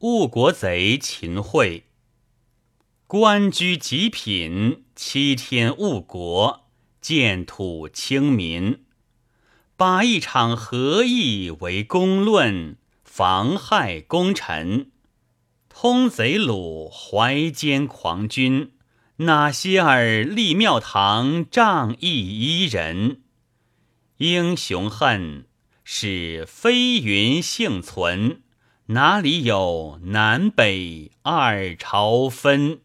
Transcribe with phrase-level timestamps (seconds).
[0.00, 1.84] 误国贼秦桧。
[3.06, 6.66] 官居极品，欺天误国，
[7.00, 8.84] 建土清民，
[9.74, 14.90] 把一场和议为公论，妨害功臣。
[15.70, 18.72] 通贼虏，怀奸狂君，
[19.16, 23.22] 哪些儿立庙堂，仗义伊人？
[24.18, 25.46] 英雄恨，
[25.84, 28.42] 使飞云幸存，
[28.88, 32.78] 哪里有南北二朝分？